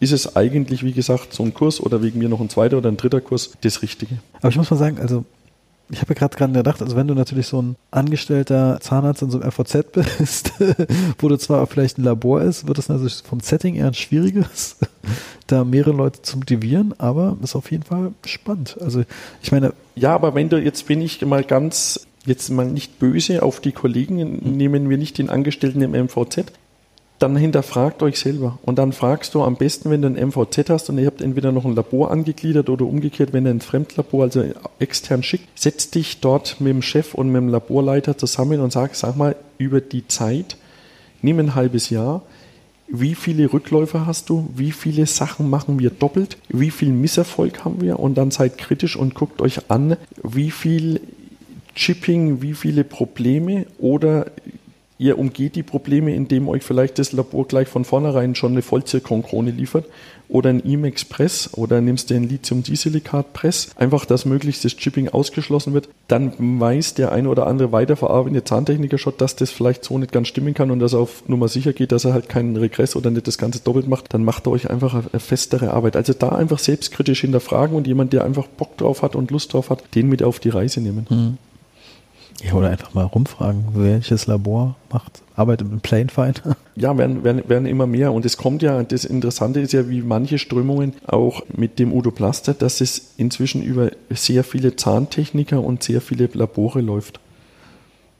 [0.00, 2.90] ist es eigentlich, wie gesagt, so ein Kurs oder wegen mir noch ein zweiter oder
[2.90, 4.18] ein dritter Kurs das Richtige.
[4.40, 5.24] Aber ich muss mal sagen, also
[5.90, 9.40] ich habe gerade dran gedacht, also wenn du natürlich so ein angestellter Zahnarzt in so
[9.40, 10.52] einem FVZ bist,
[11.18, 14.76] wo du zwar vielleicht ein Labor ist, wird es natürlich vom Setting eher ein schwieriges,
[15.46, 18.76] da mehrere Leute zu motivieren, aber ist auf jeden Fall spannend.
[18.80, 19.04] Also
[19.42, 19.72] ich meine.
[19.94, 23.72] Ja, aber wenn du, jetzt bin ich mal ganz, jetzt mal nicht böse auf die
[23.72, 24.56] Kollegen, hm.
[24.56, 26.46] nehmen wir nicht den Angestellten im MVZ,
[27.18, 28.58] dann hinterfragt euch selber.
[28.62, 31.52] Und dann fragst du am besten, wenn du ein MVZ hast und ihr habt entweder
[31.52, 34.44] noch ein Labor angegliedert oder umgekehrt, wenn ihr ein Fremdlabor, also
[34.78, 38.94] extern schickt, setz dich dort mit dem Chef und mit dem Laborleiter zusammen und sag,
[38.94, 40.56] sag mal, über die Zeit,
[41.22, 42.22] nimm ein halbes Jahr,
[42.88, 47.80] wie viele Rückläufer hast du, wie viele Sachen machen wir doppelt, wie viel Misserfolg haben
[47.80, 51.00] wir und dann seid kritisch und guckt euch an, wie viel
[51.74, 54.26] Chipping, wie viele Probleme oder
[54.98, 59.50] Ihr umgeht die Probleme, indem euch vielleicht das Labor gleich von vornherein schon eine Vollzirkonkrone
[59.50, 59.84] liefert
[60.28, 65.08] oder ein IMEX Press oder nimmst du ein Lithium-Disilikat Press, einfach, dass möglichst das Chipping
[65.08, 69.98] ausgeschlossen wird, dann weiß der eine oder andere weiterverarbeitende Zahntechniker schon, dass das vielleicht so
[69.98, 72.56] nicht ganz stimmen kann und dass er auf Nummer sicher geht, dass er halt keinen
[72.56, 75.94] Regress oder nicht das Ganze doppelt macht, dann macht er euch einfach eine festere Arbeit.
[75.96, 79.68] Also da einfach selbstkritisch hinterfragen und jemand, der einfach Bock drauf hat und Lust drauf
[79.68, 81.06] hat, den mit auf die Reise nehmen.
[81.10, 81.38] Mhm.
[82.42, 86.56] Ja, oder einfach mal rumfragen, welches Labor macht, arbeitet mit Planefinder.
[86.78, 88.12] Ja, werden, werden, werden immer mehr.
[88.12, 92.10] Und es kommt ja, das Interessante ist ja, wie manche Strömungen auch mit dem Udo
[92.10, 97.18] Plaster, dass es inzwischen über sehr viele Zahntechniker und sehr viele Labore läuft.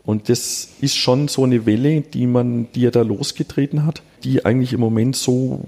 [0.06, 4.46] Und das ist schon so eine Welle, die man, die er da losgetreten hat, die
[4.46, 5.60] eigentlich im Moment so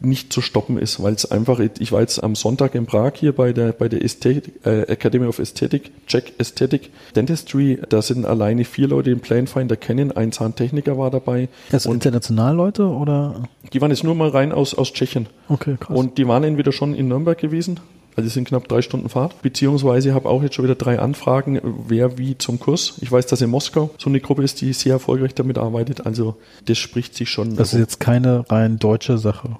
[0.00, 3.32] nicht zu stoppen ist, weil es einfach, ich war jetzt am Sonntag in Prag hier
[3.32, 8.64] bei der, bei der Ästhetik, äh, Academy of Aesthetic, Check Aesthetic Dentistry, da sind alleine
[8.64, 11.48] vier Leute im Planfinder kennen, ein Zahntechniker war dabei.
[11.70, 13.42] Das sind international Leute oder?
[13.72, 15.26] Die waren jetzt nur mal rein aus, aus Tschechien.
[15.48, 15.96] Okay, krass.
[15.96, 17.80] Und die waren entweder schon in Nürnberg gewesen
[18.18, 19.42] also es sind knapp drei Stunden Fahrt.
[19.42, 22.94] Beziehungsweise habe auch jetzt schon wieder drei Anfragen, wer wie zum Kurs.
[23.00, 26.04] Ich weiß, dass in Moskau so eine Gruppe ist, die sehr erfolgreich damit arbeitet.
[26.04, 27.54] Also das spricht sich schon.
[27.54, 29.56] Das ist jetzt keine rein deutsche Sache.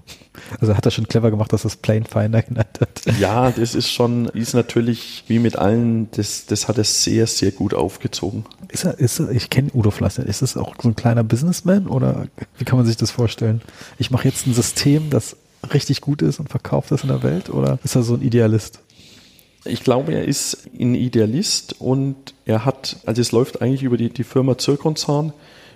[0.60, 3.02] Also hat er schon clever gemacht, dass das Plane Finder genannt hat.
[3.20, 7.52] Ja, das ist schon, ist natürlich wie mit allen, das, das hat er sehr, sehr
[7.52, 8.44] gut aufgezogen.
[8.70, 11.86] Ist er, ist er, ich kenne Udo Fleißner, ist das auch so ein kleiner Businessman
[11.86, 13.62] oder wie kann man sich das vorstellen?
[13.98, 15.36] Ich mache jetzt ein System, das
[15.72, 18.80] richtig gut ist und verkauft das in der Welt oder ist er so ein Idealist?
[19.64, 24.08] Ich glaube, er ist ein Idealist und er hat, also es läuft eigentlich über die,
[24.08, 25.32] die Firma Zirkonzahn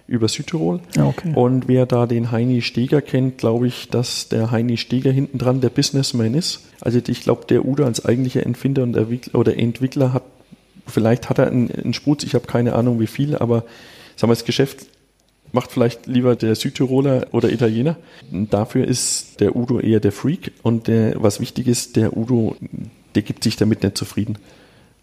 [0.07, 0.81] über Südtirol.
[0.99, 1.33] Ah, okay.
[1.35, 5.61] Und wer da den Heini Steger kennt, glaube ich, dass der Heini Steger hinten dran
[5.61, 6.61] der Businessman ist.
[6.81, 10.25] Also ich glaube, der Udo als eigentlicher Entwickler und Entwickler, oder Entwickler hat,
[10.87, 13.65] vielleicht hat er einen, einen Sputz, ich habe keine Ahnung wie viel, aber
[14.17, 14.87] sagen wir, das Geschäft
[15.53, 17.97] macht vielleicht lieber der Südtiroler oder Italiener.
[18.31, 22.57] Dafür ist der Udo eher der Freak und der, was wichtig ist, der Udo,
[23.15, 24.39] der gibt sich damit nicht zufrieden,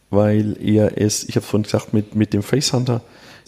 [0.09, 3.01] weil er es, ich habe vorhin gesagt, mit, mit dem Facehunter,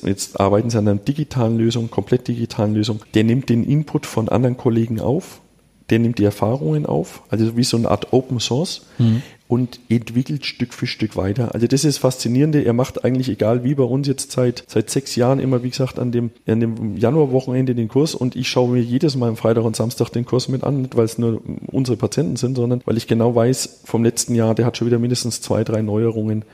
[0.04, 4.30] jetzt arbeiten sie an einer digitalen Lösung, komplett digitalen Lösung, der nimmt den Input von
[4.30, 5.42] anderen Kollegen auf,
[5.90, 9.22] der nimmt die Erfahrungen auf, also wie so eine Art Open Source mhm.
[9.52, 11.54] Und entwickelt Stück für Stück weiter.
[11.54, 12.64] Also das ist das Faszinierende.
[12.64, 16.00] Er macht eigentlich, egal wie bei uns jetzt seit, seit sechs Jahren immer, wie gesagt,
[16.00, 19.66] an dem, an dem Januarwochenende den Kurs und ich schaue mir jedes Mal am Freitag
[19.66, 22.96] und Samstag den Kurs mit an, nicht weil es nur unsere Patienten sind, sondern weil
[22.96, 26.46] ich genau weiß, vom letzten Jahr, der hat schon wieder mindestens zwei, drei Neuerungen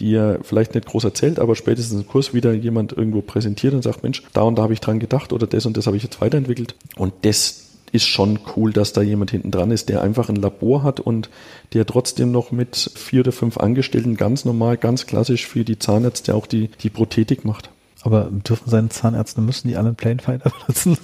[0.00, 3.82] die er vielleicht nicht groß erzählt, aber spätestens im Kurs wieder jemand irgendwo präsentiert und
[3.82, 6.02] sagt, Mensch, da und da habe ich dran gedacht oder das und das habe ich
[6.02, 6.74] jetzt weiterentwickelt.
[6.96, 7.61] Und das
[7.92, 11.28] ist schon cool, dass da jemand hinten dran ist, der einfach ein Labor hat und
[11.74, 16.34] der trotzdem noch mit vier oder fünf Angestellten ganz normal, ganz klassisch für die Zahnärzte
[16.34, 17.70] auch die, die Prothetik macht.
[18.02, 20.98] Aber dürfen seine Zahnärzte, müssen die alle einen Planefinder benutzen?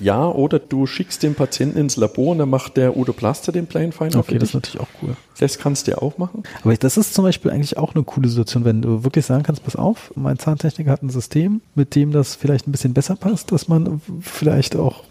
[0.00, 3.66] Ja, oder du schickst den Patienten ins Labor und dann macht der Udo Plaster den
[3.66, 4.18] Planefinder.
[4.18, 5.16] Okay, das ist natürlich auch cool.
[5.38, 6.42] Das kannst du ja auch machen.
[6.62, 9.62] Aber das ist zum Beispiel eigentlich auch eine coole Situation, wenn du wirklich sagen kannst,
[9.62, 13.52] pass auf, mein Zahntechniker hat ein System, mit dem das vielleicht ein bisschen besser passt,
[13.52, 15.04] dass man vielleicht auch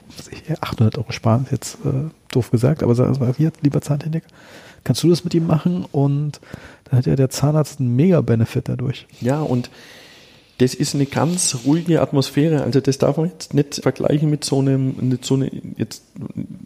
[0.60, 4.28] 800 Euro sparen, jetzt äh, doof gesagt, aber sag mal, hier, lieber Zahntechniker,
[4.84, 6.40] kannst du das mit ihm machen und
[6.86, 9.08] dann hat ja der Zahnarzt einen Mega-Benefit dadurch.
[9.22, 9.70] Ja, und
[10.64, 12.64] das ist eine ganz ruhige Atmosphäre.
[12.64, 16.04] Also das darf man jetzt nicht vergleichen mit so einem, mit so eine, jetzt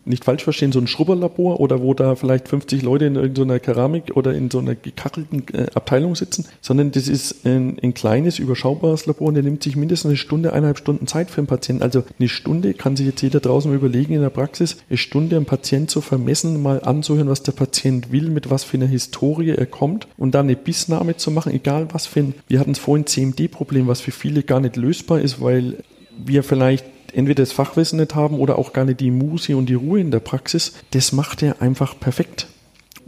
[0.05, 4.15] nicht falsch verstehen, so ein Schrubberlabor oder wo da vielleicht 50 Leute in irgendeiner Keramik
[4.15, 9.07] oder in so einer gekachelten äh, Abteilung sitzen, sondern das ist ein, ein kleines, überschaubares
[9.07, 11.81] Labor und der nimmt sich mindestens eine Stunde, eineinhalb Stunden Zeit für einen Patienten.
[11.81, 15.45] Also eine Stunde kann sich jetzt jeder draußen überlegen in der Praxis, eine Stunde einen
[15.45, 19.65] Patienten zu vermessen, mal anzuhören, was der Patient will, mit was für einer Historie er
[19.65, 23.07] kommt und dann eine Bissnahme zu machen, egal was für ein, wir hatten es vorhin
[23.07, 25.83] CMD-Problem, was für viele gar nicht lösbar ist, weil
[26.17, 29.75] wir vielleicht entweder das Fachwissen nicht haben oder auch gar nicht die Muse und die
[29.75, 32.47] Ruhe in der Praxis, das macht er einfach perfekt.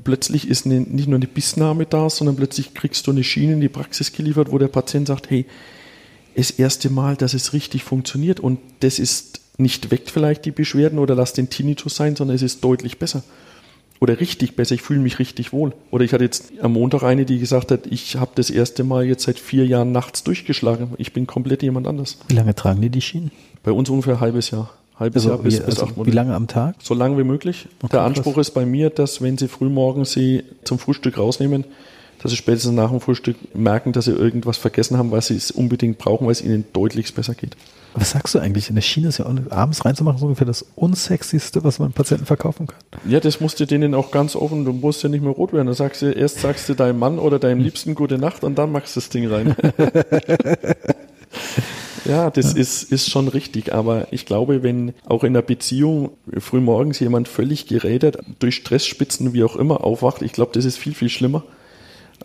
[0.04, 3.62] Plötzlich ist eine, nicht nur eine Bissnahme da, sondern plötzlich kriegst du eine Schiene in
[3.62, 5.46] die Praxis geliefert, wo der Patient sagt, hey,
[6.36, 11.00] das erste Mal, dass es richtig funktioniert und das ist nicht weckt vielleicht die Beschwerden
[11.00, 13.24] oder lasst den Tinnitus sein, sondern es ist deutlich besser
[14.00, 15.74] oder richtig besser, ich fühle mich richtig wohl.
[15.92, 19.06] Oder ich hatte jetzt am Montag eine, die gesagt hat, ich habe das erste Mal
[19.06, 20.92] jetzt seit vier Jahren nachts durchgeschlagen.
[20.98, 22.18] Ich bin komplett jemand anders.
[22.28, 23.32] Wie lange tragen die die Schienen?
[23.64, 24.70] Bei uns ungefähr ein halbes Jahr.
[24.98, 26.12] Halbes also Jahr bis, wie, bis also acht Monate.
[26.12, 26.76] Wie lange am Tag?
[26.82, 27.68] So lange wie möglich.
[27.82, 28.50] Okay, Der Anspruch krass.
[28.50, 31.66] ist bei mir, dass wenn Sie frühmorgens Sie zum Frühstück rausnehmen,
[32.22, 35.52] dass Sie spätestens nach dem Frühstück merken, dass Sie irgendwas vergessen haben, was Sie es
[35.52, 37.56] unbedingt brauchen, weil es Ihnen deutlich besser geht.
[37.96, 38.70] Was sagst du eigentlich?
[38.70, 42.26] In der Schiene ist ja auch abends reinzumachen ist ungefähr das unsexyste, was man Patienten
[42.26, 42.80] verkaufen kann.
[43.08, 45.68] Ja, das musst du denen auch ganz offen, du musst ja nicht mehr rot werden.
[45.68, 48.72] Da sagst du, erst sagst du deinem Mann oder deinem Liebsten gute Nacht und dann
[48.72, 49.56] machst du das Ding rein.
[52.06, 52.60] ja, das ja.
[52.60, 53.74] Ist, ist schon richtig.
[53.74, 59.44] Aber ich glaube, wenn auch in einer Beziehung frühmorgens jemand völlig gerädert, durch Stressspitzen, wie
[59.44, 61.44] auch immer, aufwacht, ich glaube, das ist viel, viel schlimmer,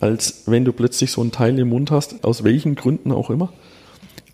[0.01, 3.51] als wenn du plötzlich so ein Teil im Mund hast, aus welchen Gründen auch immer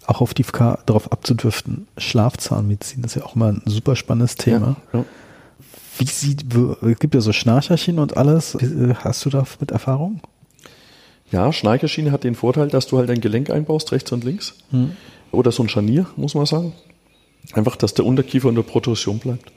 [0.07, 1.87] auch auf die FK darauf abzudürften.
[1.97, 4.77] Schlafzahnmedizin ist ja auch mal ein super spannendes Thema.
[4.93, 5.05] Ja, ja.
[5.97, 8.57] Wie sieht, es gibt ja so Schnarcherchen und alles.
[9.03, 10.21] Hast du da mit Erfahrung?
[11.31, 14.55] Ja, Schnarcherschiene hat den Vorteil, dass du halt ein Gelenk einbaust, rechts und links.
[14.71, 14.91] Hm.
[15.31, 16.73] Oder so ein Scharnier, muss man sagen.
[17.53, 19.51] Einfach, dass der Unterkiefer unter Protrusion bleibt.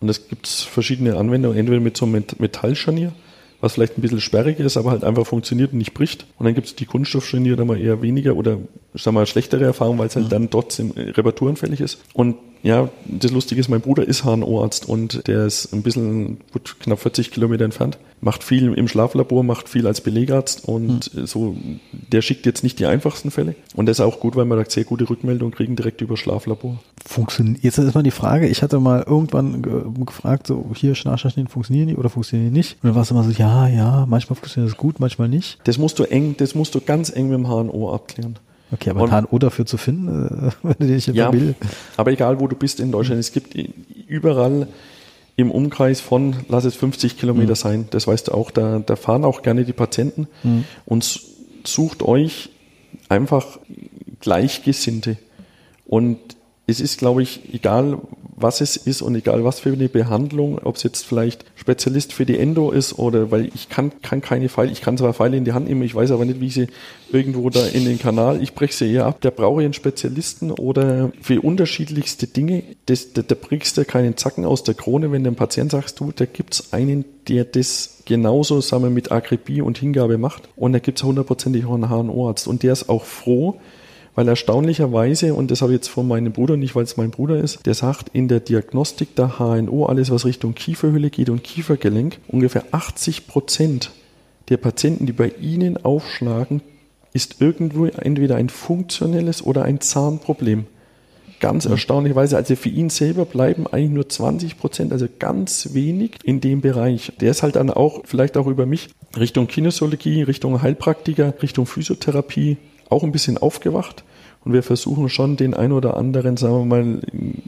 [0.00, 3.12] Und es gibt verschiedene Anwendungen, entweder mit so einem Metallscharnier,
[3.60, 6.26] was vielleicht ein bisschen sperrig ist, aber halt einfach funktioniert und nicht bricht.
[6.38, 8.68] Und dann gibt es die Kunststoffschiene, die dann mal eher weniger oder sagen
[9.04, 10.30] wir mal schlechtere Erfahrung, weil es halt mhm.
[10.30, 12.02] dann trotzdem reparaturanfällig ist.
[12.12, 16.76] Und ja, das Lustige ist, mein Bruder ist HNO-Arzt und der ist ein bisschen gut
[16.80, 21.26] knapp 40 Kilometer entfernt, macht viel im Schlaflabor, macht viel als Belegarzt und mhm.
[21.26, 21.56] so,
[21.92, 23.54] der schickt jetzt nicht die einfachsten Fälle.
[23.76, 26.78] Und das ist auch gut, weil man da sehr gute Rückmeldungen kriegen direkt über Schlaflabor.
[27.04, 29.60] Funktioniert, jetzt ist mal die Frage, ich hatte mal irgendwann
[30.06, 32.78] gefragt, so hier Schnarchmaschinen funktionieren die oder funktionieren die nicht?
[32.82, 35.58] Und dann war es immer so, ja, ja, manchmal funktioniert das gut, manchmal nicht.
[35.64, 38.38] Das musst du eng, das musst du ganz eng mit dem HNO abklären.
[38.74, 41.54] Okay, aber ein HNO dafür zu finden, äh, wenn du dich ja, will.
[41.96, 43.54] Aber egal, wo du bist in Deutschland, es gibt
[44.06, 44.68] überall
[45.36, 47.56] im Umkreis von, lass es 50 Kilometer mhm.
[47.56, 50.64] sein, das weißt du auch, da, da fahren auch gerne die Patienten mhm.
[50.84, 51.20] und
[51.64, 52.50] sucht euch
[53.08, 53.58] einfach
[54.20, 55.16] Gleichgesinnte.
[55.86, 56.18] Und
[56.66, 57.98] es ist, glaube ich, egal,
[58.36, 62.26] was es ist und egal was für eine Behandlung, ob es jetzt vielleicht Spezialist für
[62.26, 65.44] die Endo ist oder weil ich kann, kann keine Pfeile, ich kann zwar Pfeile in
[65.44, 66.66] die Hand nehmen, ich weiß aber nicht, wie ich sie
[67.12, 70.50] irgendwo da in den Kanal, ich breche sie eher ab, da brauche ich einen Spezialisten
[70.50, 75.24] oder für unterschiedlichste Dinge, das, da, da brichst du keinen Zacken aus der Krone, wenn
[75.24, 79.78] dem Patient sagst, du, da gibt's einen, der das genauso, sagen wir, mit Akribie und
[79.78, 83.60] Hingabe macht und da gibt's hundertprozentig auch einen HNO-Arzt und der ist auch froh,
[84.14, 87.38] weil erstaunlicherweise, und das habe ich jetzt von meinem Bruder nicht, weil es mein Bruder
[87.38, 92.18] ist, der sagt, in der Diagnostik der HNO, alles was Richtung Kieferhülle geht und Kiefergelenk,
[92.28, 93.90] ungefähr 80 Prozent
[94.48, 96.60] der Patienten, die bei Ihnen aufschlagen,
[97.12, 100.66] ist irgendwo entweder ein funktionelles oder ein Zahnproblem.
[101.40, 106.40] Ganz erstaunlicherweise, also für ihn selber bleiben eigentlich nur 20 Prozent, also ganz wenig in
[106.40, 107.12] dem Bereich.
[107.20, 112.56] Der ist halt dann auch, vielleicht auch über mich, Richtung Kinesiologie, Richtung Heilpraktiker, Richtung Physiotherapie,
[112.94, 114.04] auch ein bisschen aufgewacht
[114.44, 117.00] und wir versuchen schon den ein oder anderen, sagen wir mal,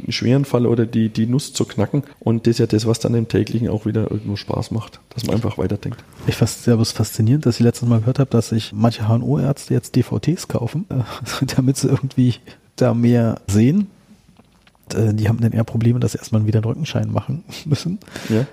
[0.09, 2.05] schweren Fall oder die, die Nuss zu knacken.
[2.21, 5.27] Und das ist ja das, was dann im täglichen auch wieder irgendwo Spaß macht, dass
[5.27, 6.03] man einfach weiterdenkt.
[6.27, 9.75] Ich fand es sehr faszinierend, dass ich letztes Mal gehört habe, dass sich manche HNO-Ärzte
[9.75, 12.37] jetzt DVTs kaufen, äh, damit sie irgendwie
[12.77, 13.89] da mehr sehen.
[14.95, 17.99] Äh, die haben dann eher Probleme, dass sie erstmal wieder einen Rückenschein machen müssen.
[18.31, 18.47] Ja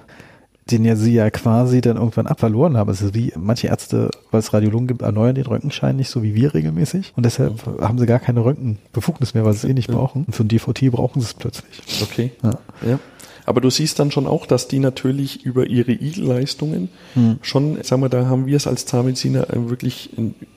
[0.72, 2.90] den ja sie ja quasi dann irgendwann abverloren haben.
[2.90, 6.36] Es ist wie manche Ärzte, weil es Radiologen gibt, erneuern den Röntgenschein nicht so wie
[6.36, 7.14] wir regelmäßig.
[7.16, 7.82] Und deshalb mhm.
[7.82, 10.24] haben sie gar keine Röntgenbefugnis mehr, weil sie es eh nicht brauchen.
[10.26, 11.82] Und für ein DVT brauchen sie es plötzlich.
[12.02, 12.32] Okay.
[12.44, 12.60] Ja.
[12.88, 13.00] ja.
[13.46, 17.40] Aber du siehst dann schon auch, dass die natürlich über ihre I-Leistungen hm.
[17.42, 20.12] schon, sagen wir, da haben wir es als Zahnmediziner wirklich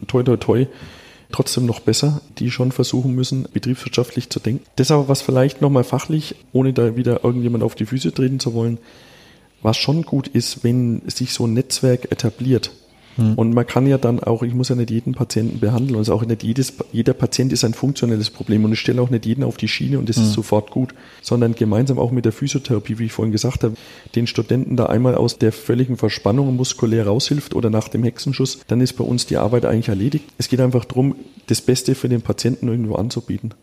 [0.06, 0.66] toi toi toi
[1.32, 4.64] trotzdem noch besser, die schon versuchen müssen, betriebswirtschaftlich zu denken.
[4.76, 8.54] Das aber, was vielleicht nochmal fachlich, ohne da wieder irgendjemand auf die Füße treten zu
[8.54, 8.78] wollen,
[9.62, 12.70] was schon gut ist, wenn sich so ein Netzwerk etabliert.
[13.16, 13.34] Hm.
[13.34, 16.24] Und man kann ja dann auch, ich muss ja nicht jeden Patienten behandeln, also auch
[16.24, 19.56] nicht jedes, jeder Patient ist ein funktionelles Problem und ich stelle auch nicht jeden auf
[19.56, 20.24] die Schiene und das hm.
[20.24, 23.74] ist sofort gut, sondern gemeinsam auch mit der Physiotherapie, wie ich vorhin gesagt habe,
[24.14, 28.80] den Studenten da einmal aus der völligen Verspannung muskulär raushilft oder nach dem Hexenschuss, dann
[28.80, 30.26] ist bei uns die Arbeit eigentlich erledigt.
[30.36, 31.16] Es geht einfach darum,
[31.46, 33.54] das Beste für den Patienten irgendwo anzubieten.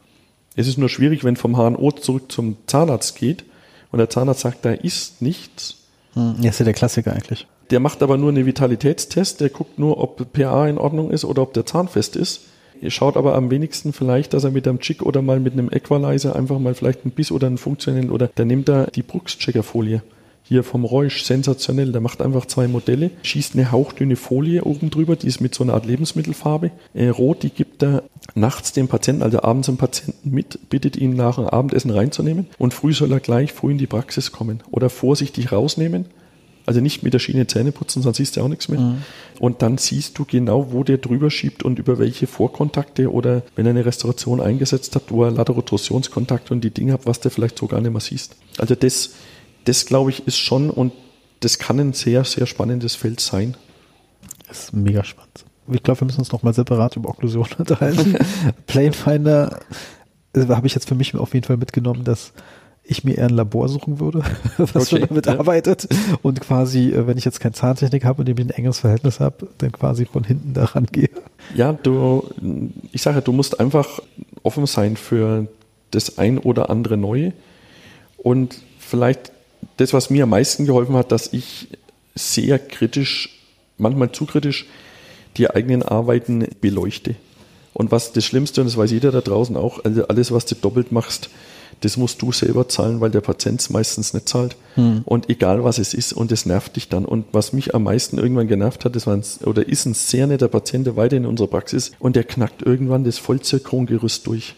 [0.56, 3.44] Es ist nur schwierig, wenn vom HNO zurück zum Zahnarzt geht
[3.92, 5.83] und der Zahnarzt sagt, da ist nichts,
[6.14, 7.48] hm, das ist ja der Klassiker eigentlich.
[7.70, 11.42] Der macht aber nur einen Vitalitätstest, der guckt nur, ob PA in Ordnung ist oder
[11.42, 12.42] ob der Zahn fest ist.
[12.82, 15.70] Er schaut aber am wenigsten vielleicht, dass er mit einem Chick oder mal mit einem
[15.72, 20.02] Equalizer einfach mal vielleicht ein Biss oder einen funktionellen oder der nimmt da die Brooks-Checker-Folie.
[20.46, 21.92] Hier vom Reusch, sensationell.
[21.94, 25.64] Der macht einfach zwei Modelle, schießt eine hauchdünne Folie oben drüber, die ist mit so
[25.64, 26.72] einer Art Lebensmittelfarbe.
[26.94, 28.04] Äh, rot, die gibt er
[28.36, 32.74] nachts dem Patienten, also abends dem Patienten mit, bittet ihn nach dem Abendessen reinzunehmen und
[32.74, 36.06] früh soll er gleich früh in die Praxis kommen oder vorsichtig rausnehmen.
[36.66, 38.80] Also nicht mit der Schiene Zähne putzen, sonst siehst du auch nichts mehr.
[38.80, 39.04] Mhm.
[39.40, 43.66] Und dann siehst du genau, wo der drüber schiebt und über welche Vorkontakte oder wenn
[43.66, 47.58] er eine Restauration eingesetzt hat, wo er Laterotrusionskontakte und die Dinge hat, was der vielleicht
[47.58, 48.38] so gar nicht mehr siehst.
[48.58, 49.14] Also das
[49.66, 50.94] das glaube ich ist schon und
[51.40, 53.56] das kann ein sehr, sehr spannendes Feld sein.
[54.48, 55.46] Das ist mega spannend.
[55.72, 58.18] Ich glaube, wir müssen uns nochmal separat über Okklusion unterhalten.
[58.68, 59.60] Planefinder
[60.34, 62.34] äh, habe ich jetzt für mich auf jeden Fall mitgenommen, dass
[62.86, 64.24] ich mir eher ein Labor suchen würde,
[64.58, 65.40] was okay, damit ja.
[65.40, 65.88] arbeitet
[66.22, 69.20] und quasi, äh, wenn ich jetzt kein Zahntechnik habe und dem ich ein enges Verhältnis
[69.20, 71.10] habe, dann quasi von hinten daran gehe.
[71.56, 72.30] Ja, du,
[72.92, 74.02] ich sage, du musst einfach
[74.44, 75.48] offen sein für
[75.92, 77.34] das ein oder andere Neue
[78.18, 79.33] und vielleicht
[79.84, 81.68] das, was mir am meisten geholfen hat, dass ich
[82.16, 83.42] sehr kritisch,
[83.78, 84.66] manchmal zu kritisch,
[85.38, 87.16] die eigenen Arbeiten beleuchte.
[87.74, 90.56] Und was das Schlimmste, und das weiß jeder da draußen auch, also alles, was du
[90.56, 91.30] doppelt machst,
[91.82, 94.56] das musst du selber zahlen, weil der Patient es meistens nicht zahlt.
[94.76, 95.02] Hm.
[95.06, 97.04] Und egal was es ist, und das nervt dich dann.
[97.04, 100.28] Und was mich am meisten irgendwann genervt hat, das war ein, oder ist ein sehr
[100.28, 104.56] netter Patient, der weiter in unserer Praxis und der knackt irgendwann das Vollzirkongerüst durch.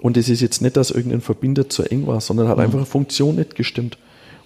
[0.00, 2.64] Und es ist jetzt nicht, dass irgendein Verbinder zu eng war, sondern hat hm.
[2.64, 3.96] einfach eine Funktion nicht gestimmt.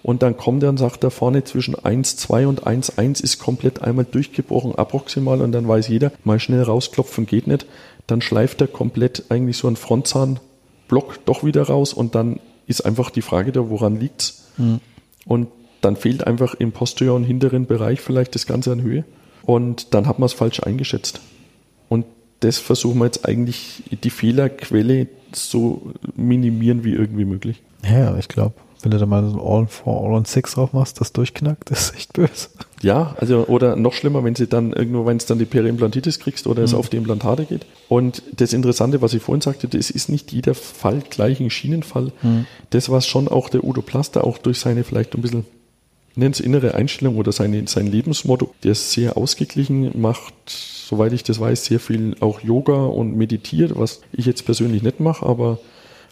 [0.03, 4.05] Und dann kommt er und sagt, da vorne zwischen 1,2 und 1,1 ist komplett einmal
[4.05, 5.41] durchgebrochen, approximal.
[5.41, 7.65] Und dann weiß jeder, mal schnell rausklopfen geht nicht.
[8.05, 11.93] Dann schleift er komplett eigentlich so einen Frontzahnblock doch wieder raus.
[11.93, 14.43] Und dann ist einfach die Frage da, woran liegt's?
[14.57, 14.81] Mhm.
[15.25, 15.47] Und
[15.79, 19.05] dann fehlt einfach im posterior hinteren Bereich vielleicht das Ganze an Höhe.
[19.43, 21.21] Und dann hat man es falsch eingeschätzt.
[21.87, 22.05] Und
[22.41, 27.61] das versuchen wir jetzt eigentlich, die Fehlerquelle so minimieren wie irgendwie möglich.
[27.89, 30.73] Ja, ich glaube, wenn du da mal so ein All for All on Six drauf
[30.73, 32.49] machst, das durchknackt, das ist echt böse.
[32.81, 36.47] Ja, also oder noch schlimmer, wenn sie dann irgendwo, wenn es dann die Periimplantitis kriegst
[36.47, 36.65] oder mhm.
[36.65, 37.65] es auf die Implantate geht.
[37.87, 42.11] Und das Interessante, was ich vorhin sagte, das ist nicht jeder Fall gleich ein Schienenfall.
[42.21, 42.45] Mhm.
[42.71, 45.45] Das, was schon auch der Udo Plaster auch durch seine vielleicht ein bisschen
[46.15, 51.23] nennt es innere Einstellung oder seine, sein Lebensmotto, der ist sehr ausgeglichen, macht, soweit ich
[51.23, 55.59] das weiß, sehr viel auch Yoga und meditiert, was ich jetzt persönlich nicht mache, aber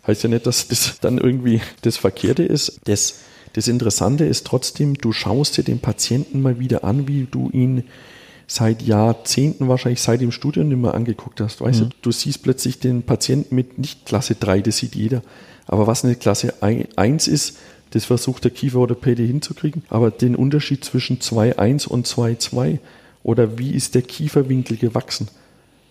[0.05, 2.79] Heißt ja nicht, dass das dann irgendwie das Verkehrte ist.
[2.85, 3.19] Das,
[3.53, 7.83] das Interessante ist trotzdem, du schaust dir den Patienten mal wieder an, wie du ihn
[8.47, 11.61] seit Jahrzehnten wahrscheinlich seit dem Studium nicht mehr angeguckt hast.
[11.61, 11.89] Weißt mhm.
[11.89, 15.21] du, du siehst plötzlich den Patienten mit nicht Klasse 3, das sieht jeder.
[15.67, 17.57] Aber was eine Klasse 1 ist,
[17.91, 19.83] das versucht der Kiefer oder PD hinzukriegen.
[19.89, 22.79] Aber den Unterschied zwischen 2,1 und 2,2
[23.23, 25.29] oder wie ist der Kieferwinkel gewachsen?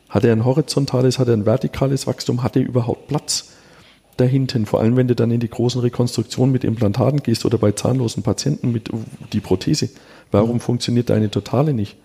[0.09, 3.53] Hat er ein horizontales, hat er ein vertikales Wachstum, hat er überhaupt Platz?
[4.21, 7.73] Dahinten, vor allem wenn du dann in die großen Rekonstruktionen mit Implantaten gehst oder bei
[7.73, 8.91] zahnlosen Patienten mit
[9.33, 9.89] die Prothese.
[10.31, 10.61] Warum mhm.
[10.61, 11.97] funktioniert deine Totale nicht?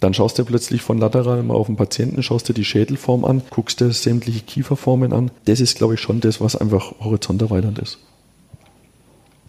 [0.00, 3.42] Dann schaust du plötzlich von lateral mal auf den Patienten, schaust dir die Schädelform an,
[3.50, 5.30] guckst dir sämtliche Kieferformen an.
[5.44, 7.98] Das ist, glaube ich, schon das, was einfach horizonterweiternd ist.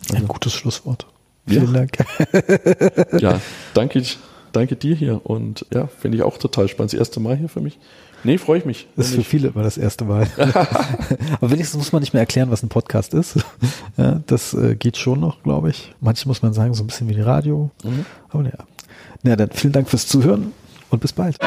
[0.09, 1.07] Also, Ein gutes Schlusswort.
[1.47, 1.85] Vielen ja.
[1.85, 3.21] Dank.
[3.21, 3.41] ja,
[3.73, 4.03] danke,
[4.51, 6.93] danke dir hier und ja, finde ich auch total spannend.
[6.93, 7.79] Das erste Mal hier für mich.
[8.23, 8.87] Nee, freue ich mich.
[8.95, 10.27] Das ist für viele immer das erste Mal.
[10.37, 13.37] Aber wenigstens muss man nicht mehr erklären, was ein Podcast ist.
[13.97, 15.93] Ja, das äh, geht schon noch, glaube ich.
[15.99, 17.71] Manche muss man sagen, so ein bisschen wie die Radio.
[17.83, 18.05] Mhm.
[18.29, 18.51] Aber ja.
[19.23, 20.51] Na, dann vielen Dank fürs Zuhören
[20.89, 21.37] und bis bald.